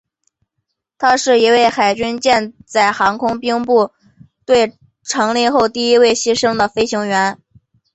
[0.97, 1.35] 他是
[1.69, 3.91] 海军舰载航空兵部
[4.47, 7.39] 队成立后第一位牺牲的飞行员。